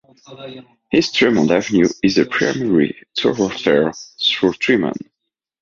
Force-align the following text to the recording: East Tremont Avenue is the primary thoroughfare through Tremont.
East 0.91 1.13
Tremont 1.13 1.51
Avenue 1.51 1.87
is 2.01 2.15
the 2.15 2.25
primary 2.25 3.03
thoroughfare 3.15 3.93
through 4.31 4.53
Tremont. 4.53 4.97